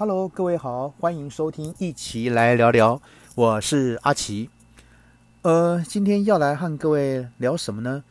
[0.00, 3.02] Hello，各位好，欢迎收听，一起来聊聊。
[3.34, 4.48] 我是阿奇。
[5.42, 8.02] 呃，今天要来和各位聊什么呢？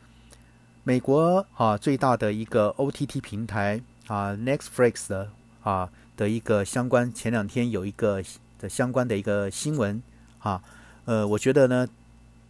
[0.84, 5.30] 美国啊，最大的一个 OTT 平台啊，Netflix 的
[5.64, 8.22] 啊的一个相关，前两天有一个
[8.60, 10.00] 的相关的一个新闻
[10.38, 10.62] 啊。
[11.06, 11.88] 呃，我觉得呢，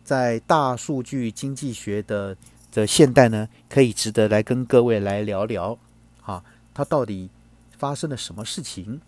[0.05, 2.37] 在大数据经济学的
[2.71, 5.79] 的现代呢，可以值得来跟各位来聊聊
[6.27, 6.45] 啊，
[6.75, 7.31] 它到底
[7.79, 9.01] 发生了什么事情？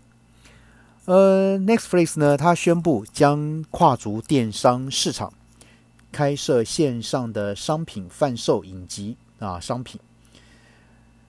[1.04, 5.32] 呃，Netflix 呢，它宣布将跨足电商市场，
[6.12, 10.00] 开设线上的商品贩售影集啊商品。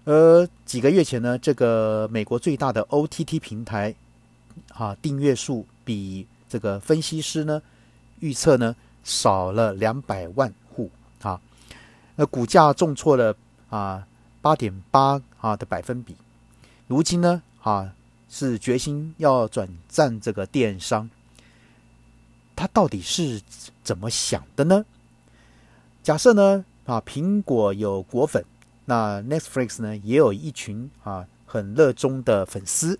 [0.03, 3.95] 呃，几个月前呢，这个美国最大的 OTT 平台
[4.75, 7.59] 啊，订阅数比这个分析师呢
[8.19, 10.91] 预测呢少了两百万户
[11.23, 11.41] 啊，
[12.16, 13.35] 那股价重挫了
[13.71, 14.05] 啊
[14.39, 16.16] 八点八啊的百分比，
[16.85, 17.91] 如今呢啊。
[18.35, 21.07] 是决心要转战这个电商，
[22.55, 23.39] 他到底是
[23.83, 24.83] 怎么想的呢？
[26.02, 28.43] 假设呢啊，苹果有果粉，
[28.85, 32.99] 那 Netflix 呢也有一群啊很热衷的粉丝。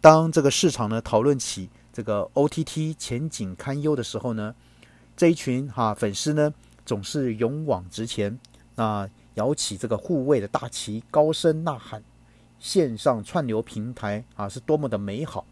[0.00, 4.54] 当这个市场呢讨论起这个 OTT 前景堪忧的时候呢，
[5.16, 6.54] 这一群哈粉丝呢
[6.86, 8.38] 总是勇往直前，
[8.76, 12.00] 那摇起这个护卫的大旗，高声呐喊。
[12.58, 15.46] 线上串流平台啊，是多么的美好。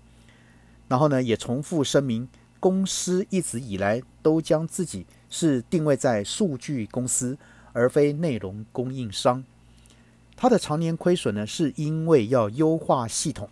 [0.88, 2.28] 然后呢，也重复声明，
[2.60, 7.36] 公司一直以来都将自己是定位在数据公司，
[7.72, 9.42] 而非内容供应商。
[10.36, 13.48] 它的常年亏损呢，是因为要优化系统，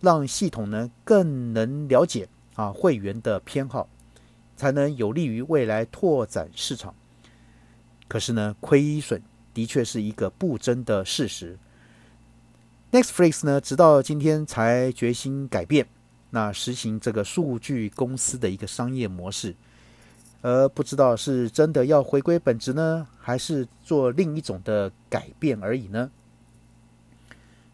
[0.00, 3.88] 让系统呢更能了解啊会员的偏好，
[4.56, 6.94] 才能有利于未来拓展市场。
[8.08, 9.20] 可是呢，亏损
[9.52, 11.58] 的确是一个不争的事实。
[12.92, 15.86] Nextflix 呢，直到今天才决心改变，
[16.30, 19.54] 那实行这个数据公司的一个商业模式，
[20.42, 26.10] 而不知道是真的要回归本质呢，还是做另一种的改变而已呢？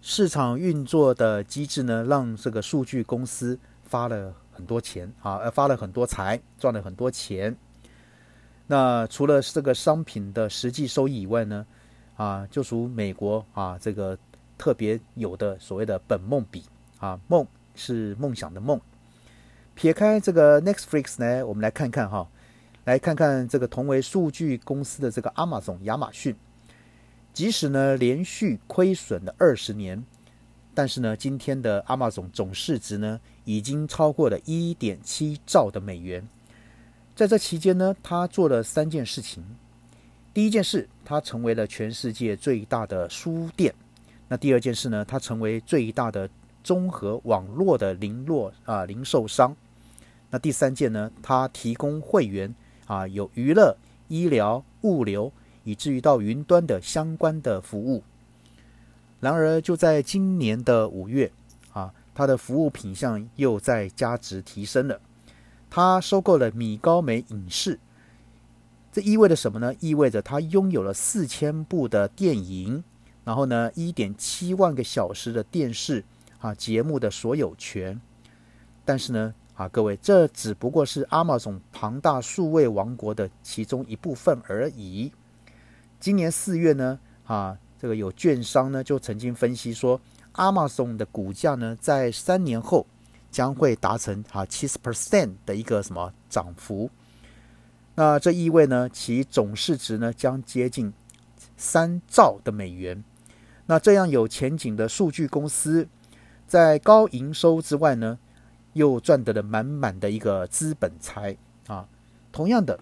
[0.02, 7.56] 市场运作的机制呢，让这个数据公司发了很多钱啊，呃，发了很多财，赚了很多钱。
[8.66, 11.66] 那除了这个商品的实际收益以外呢，
[12.16, 14.18] 啊，就属美国啊这个。
[14.58, 16.64] 特别有的所谓的本梦比
[16.98, 18.80] 啊，梦是梦想的梦。
[19.74, 22.26] 撇开这个 Netflix 呢，我们来看看哈，
[22.84, 26.34] 来看看这个同为数据公司的这个 Amazon 亚马逊，
[27.32, 30.02] 即使呢连续亏损了二十年，
[30.72, 36.26] 但是呢今天的 Amazon 总市值呢已经超过了一点七兆的美元。
[37.14, 39.44] 在这期间呢，他做了三件事情。
[40.32, 43.74] 第一件事，他成为了全世界最大的书店。
[44.28, 45.04] 那第二件事呢？
[45.04, 46.28] 它成为最大的
[46.64, 49.54] 综合网络的零落啊零售商。
[50.30, 51.10] 那第三件呢？
[51.22, 52.52] 它提供会员
[52.86, 53.76] 啊有娱乐、
[54.08, 55.32] 医疗、物流，
[55.62, 58.02] 以至于到云端的相关的服务。
[59.20, 61.30] 然而就在今年的五月
[61.72, 65.00] 啊，它的服务品项又在价值提升了。
[65.70, 67.78] 它收购了米高梅影视，
[68.92, 69.72] 这意味着什么呢？
[69.78, 72.82] 意味着它拥有了四千部的电影。
[73.26, 76.04] 然后呢，一点七万个小时的电视
[76.38, 78.00] 啊节目的所有权，
[78.84, 85.10] 但是呢，啊各位，这只不过是阿玛总庞大数位王国的其中一部分而已。
[85.98, 90.00] 今年四月呢，啊这个有券商呢就曾经分析说，
[90.30, 92.86] 阿玛总的股价呢在三年后
[93.32, 96.88] 将会达成啊七十 percent 的一个什么涨幅，
[97.96, 100.92] 那这意味呢，其总市值呢将接近
[101.56, 103.02] 三兆的美元。
[103.66, 105.88] 那这样有前景的数据公司，
[106.46, 108.18] 在高营收之外呢，
[108.74, 111.88] 又赚得了满满的一个资本财啊。
[112.30, 112.78] 同样的，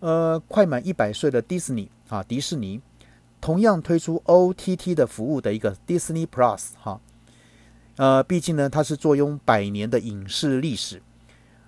[0.00, 2.80] 呃，快满一百岁的迪士尼啊，迪士尼
[3.40, 7.00] 同样推出 OTT 的服务的一个 Disney Plus 哈。
[7.96, 11.00] 呃，毕竟呢，它是坐拥百年的影视历史，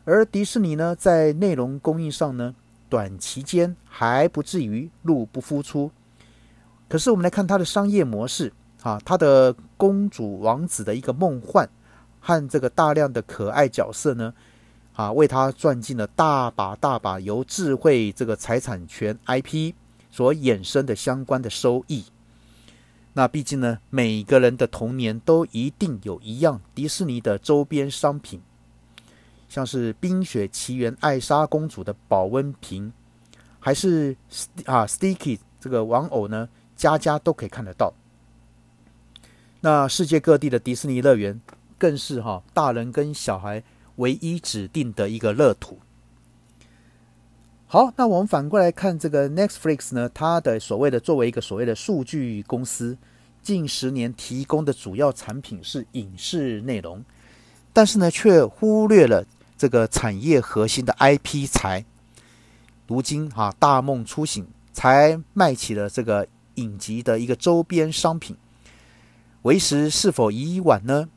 [0.05, 2.55] 而迪士尼呢，在内容供应上呢，
[2.91, 5.91] 短期间还不至于入不敷出。
[6.89, 8.53] 可是我们来看它的商业模式
[8.83, 11.69] 啊，它的公主王子的一个梦幻
[12.21, 14.33] 和这个大量的可爱角色呢，
[14.95, 19.75] 啊，为它赚进了大把大把由智慧这个财产权 IP
[20.11, 22.05] 所衍生的相关的收益。
[23.13, 28.41] 那毕竟呢，每个人的童年都一定有一样迪士尼的周边商品，
[29.49, 32.93] 像是《冰雪奇缘》艾莎公主的保温瓶，
[33.59, 34.17] 还是
[34.65, 36.49] 啊 Sticky 这个玩偶呢？
[36.79, 37.93] 家家都可以看得到。
[39.61, 41.39] 那世界各地的迪士尼乐园
[41.77, 43.63] 更是哈大人跟小孩
[43.97, 45.79] 唯一指定的一个乐土。
[47.67, 52.97] 好，那我们反过来看这个 Netflix 呢，它的所谓的作为一个所谓的数据公司，
[53.43, 57.05] 近十年提供的主要产品是影视内容，
[57.75, 59.27] 但是呢，却忽略了
[59.59, 61.85] 这个产业核心的 IP 财。
[62.87, 66.27] 如今哈大梦初醒，才卖起了这个
[66.59, 68.37] 影集的一个周边商品，
[69.43, 71.09] 为时是否已晚呢？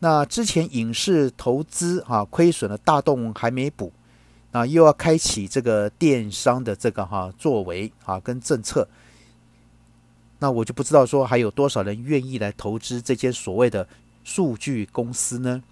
[0.00, 3.92] 那之前影视投资啊亏损的大洞还没补。
[4.52, 8.88] 那又要开启这个电商的这个哈作为啊跟政策，
[10.40, 13.86] 那我就不知道说还有多少人愿意来投资这间所谓的
[14.24, 15.62] 数据公司呢？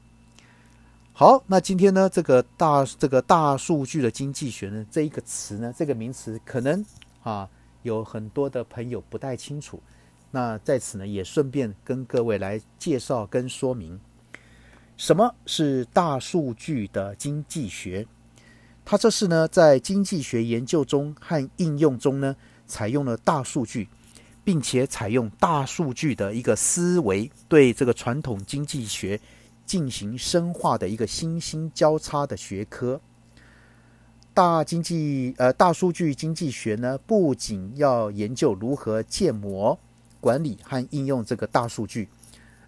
[1.12, 6.84] 好，那今天呢这个大这个大数据的经济学呢这一个词呢这个名词可能
[7.24, 7.48] 啊
[7.82, 9.80] 有很多的朋友不太清楚，
[10.30, 13.98] 那在此呢也顺便跟各位来介绍跟说明，
[14.96, 18.06] 什么是大数据的经济学。
[18.84, 22.34] 它这是呢，在经济学研究中和应用中呢，
[22.66, 23.86] 采用了大数据，
[24.42, 29.20] 并且采用大数据的一个思维，对这个传统经济学
[29.66, 32.98] 进行深化的一个新兴交叉的学科。
[34.38, 39.76] 大经济呃，大数据经济学呢，不仅要研究如何建模、
[40.20, 42.08] 管理和应用这个大数据，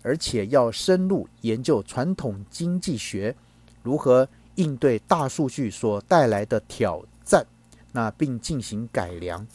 [0.03, 3.33] 而且要深入研究传统经济学
[3.85, 4.29] 如何。
[4.57, 7.47] 应对大数据所带来的挑战，
[7.93, 9.47] 那并进行改良。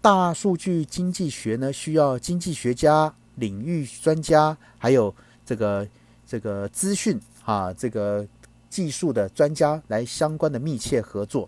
[0.00, 5.12] 大数据经济学呢，需要经济学家、领域专家，还有
[5.44, 5.86] 这个
[6.26, 8.24] 这个资讯啊，这个
[8.72, 11.46] 技术的专家来相关的密切合作，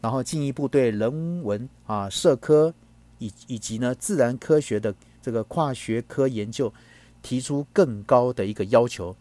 [0.00, 2.72] 然后进一步对人文啊、社科
[3.18, 6.72] 以以及呢自然科学的这个跨学科研究
[7.20, 9.14] 提出更高的一个要求。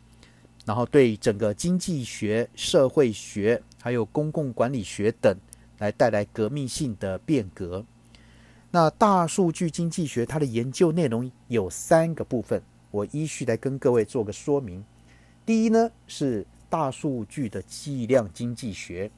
[0.65, 5.35] 然后对整个经济学、社会学还有公共管理学等
[5.79, 7.83] 来带来革命性的变革。
[8.71, 14.83] 那大数据经济学它的研究内容有三个部分，我依序来跟各位做个说明。
[15.45, 19.09] 第一呢是大数据的计量经济学，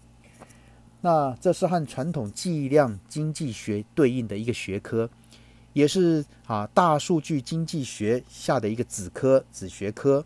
[1.02, 5.10] 那这是和传统计量经济学对应的一个学科，
[5.74, 10.26] 也是啊大数据经济学下的一个子科子学科。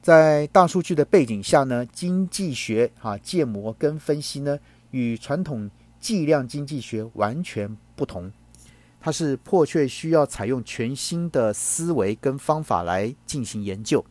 [0.00, 4.58] 在大数据的背景下呢，经济学啊建模跟分析呢，
[4.90, 8.32] 与传统计量经济学完全不同。
[9.00, 14.04] 它是迫切需要采用全新的思维跟方法来进行研究。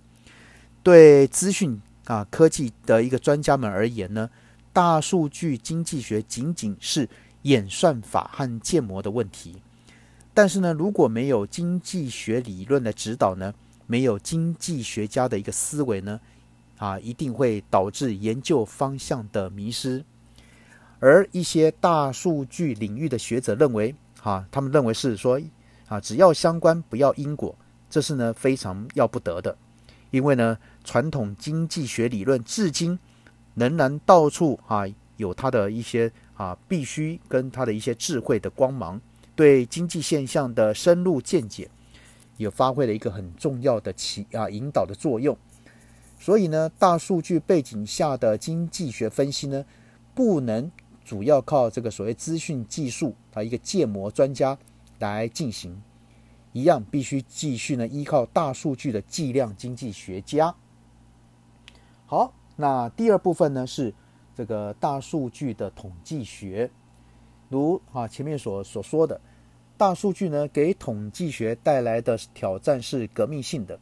[0.84, 4.30] 对资讯啊科技的一个专家们而言呢，
[4.74, 7.08] 大数据经济学仅仅是
[7.44, 9.62] 演算法和建模的问题。
[10.34, 13.54] 但是呢，如果没有经济学理论的指导呢？
[13.90, 16.20] 没有经济学家的一个思维呢，
[16.78, 20.04] 啊，一定会导致研究方向的迷失。
[21.00, 25.40] 而一些大数据领域的学者认为，哈，他们认为是说，
[25.88, 27.56] 啊，只要相关不要因果，
[27.90, 29.58] 这是呢非常要不得的。
[30.12, 32.98] 因为呢，传统经济学理论至今
[33.56, 34.84] 仍然到处啊
[35.18, 39.00] 有它的一些啊必须跟它的一些智慧的光芒，
[39.36, 41.70] 对经济现象的深入见解。
[42.38, 45.36] 也发挥了一个很重要的起啊引导的作用，
[46.20, 49.66] 所以呢，大数据背景下的经济学分析呢，
[50.14, 50.72] 不能
[51.04, 54.56] 主要靠这个所谓资讯技术啊一个建模专家
[55.00, 55.82] 来进行，
[56.58, 60.56] 一样必须继续呢依靠大数据的计量经济学家。
[62.08, 63.94] 好，那第二部分呢是
[64.36, 66.70] 这个大数据的统计学，
[67.50, 69.22] 如啊前面所所说的。
[69.78, 73.80] 大数据呢，给统计学带来的挑战是革命性的。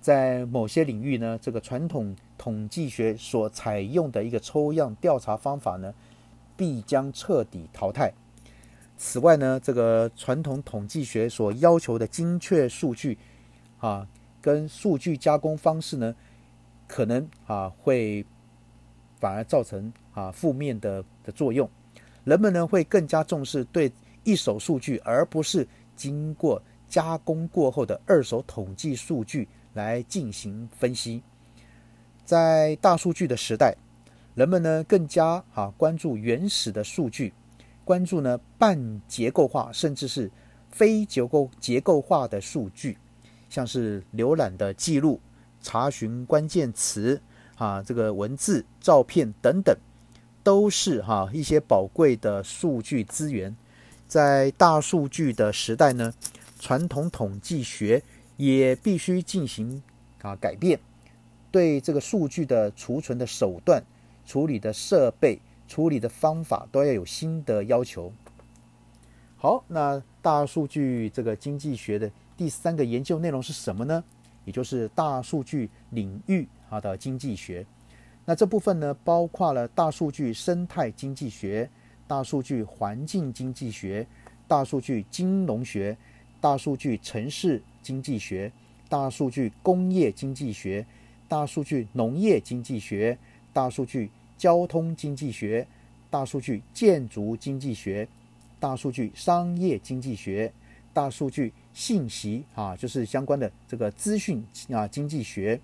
[0.00, 5.94] 在某些领域呢，这个传统统计学所采用的一个抽样调查方法呢，
[6.56, 8.12] 必将彻底淘汰。
[8.98, 13.16] 此外呢，这个传统统计学所要求的精确数据
[13.78, 14.06] 啊，
[14.42, 16.14] 跟数据加工方式呢，
[16.86, 18.26] 可能啊会
[19.18, 21.70] 反而造成啊负面的的作用。
[22.24, 23.90] 人们呢会更加重视对。
[24.24, 31.22] 一手数据，而不是经过加工过后的二手统计数据来进行分析。
[32.26, 33.74] 在大数据的时代，
[34.34, 37.32] 人们呢更加啊关注原始的数据，
[37.88, 40.30] 关注呢半结构化甚至是
[40.70, 42.98] 非结构结构化的数据，
[43.48, 45.18] 像是浏览的记录、
[45.62, 47.18] 查询关键词
[47.56, 49.74] 啊这个文字、照片等等，
[50.42, 53.56] 都是哈一些宝贵的数据资源。
[54.06, 56.12] 在大数据的时代呢，
[56.60, 58.02] 传统统计学
[58.36, 59.82] 也必须进行
[60.20, 60.78] 啊改变，
[61.50, 63.82] 对这个数据的储存的手段、
[64.26, 68.12] 处理的设备、处理的方法都要有新的要求。
[69.36, 74.02] 好，那大数据这个经济学的第三个研究内容是什么呢？
[74.44, 77.64] 也就是大数据领域啊的经济学。
[78.24, 81.70] 那这部分呢，包括了大数据生态经济学、
[82.06, 84.06] 大数据环境经济学、
[84.48, 85.96] 大数据金融学、
[86.40, 88.50] 大数据城市经济学、
[88.88, 90.84] 大数据工业经济学、
[91.28, 93.16] 大数据农业经济学、
[93.52, 95.66] 大数据交通经济学、
[96.08, 98.08] 大数据建筑经济学、
[98.58, 100.50] 大数据商业经济学、
[100.94, 105.60] 大数据信息啊，就是相关的这个资讯啊经济学，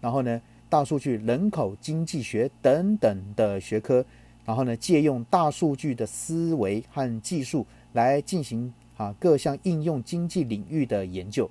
[0.00, 0.40] 然后呢？
[0.70, 4.04] 大数据、人口经济学等等的学科，
[4.44, 11.50] 然后呢，借用大数据的思维和技术来进行啊各项应用经济领域的研究。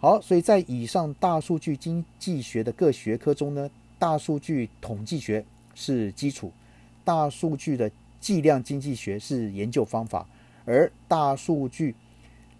[0.00, 6.52] 好，所以在以上大数据经济学的各学科中呢，大数据统计学是基础，
[7.04, 10.26] 大数据的计量经济学是研究方法，
[10.64, 11.94] 而大数据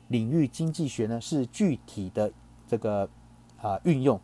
[0.09, 2.33] 领域经济学呢是具体的
[2.67, 3.09] 这个
[3.61, 4.21] 啊运用。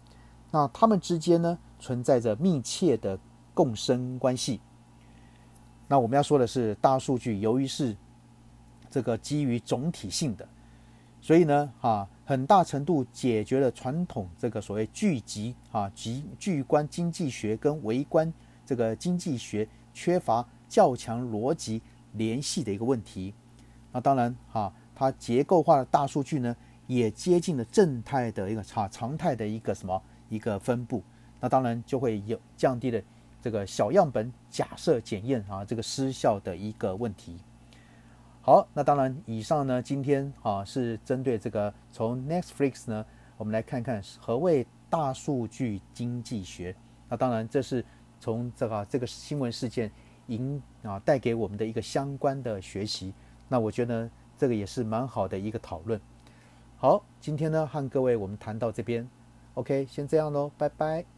[0.51, 3.19] 那他们之间呢，存在着密切的
[3.55, 4.61] 共生关系。
[5.87, 7.97] 那我们要说的是，大数据由于是
[8.91, 10.49] 这个基于总体性的，
[11.21, 18.33] 所以呢，啊，很大程度解决了传统这个所谓聚集啊、集聚观经济学跟微观
[18.69, 21.81] 这个经济学缺乏较强逻辑
[22.13, 23.33] 联系的一个问题。
[23.91, 26.55] 那当然，哈，它结构化的大数据呢，
[26.87, 30.03] 也接近了正态的一个常常态的一个什么？
[30.29, 31.03] 一个分布，
[31.41, 33.01] 那当然就会有降低了
[33.41, 37.39] 这个小样本假设检验啊这个失效的一个问题。
[38.43, 43.03] 好，那当然以上呢，今天啊是针对这个从 Netflix 呢，
[43.39, 46.77] 我们来看看何谓大数据经济学。
[47.09, 47.83] 那当然这是
[48.21, 49.91] 从这个这个新闻事件
[50.27, 53.13] 引啊带给我们的一个相关的学习。
[53.49, 56.01] 那我觉得这个也是蛮好的一个讨论。
[56.77, 59.09] 好，今天呢和各位我们谈到这边。
[59.55, 61.18] OK，先这样喽，拜拜。